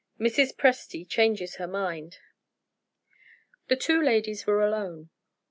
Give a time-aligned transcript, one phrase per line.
[0.19, 0.55] Mrs.
[0.55, 2.17] Presty Changes Her Mind.
[3.67, 5.11] The two ladies were alone.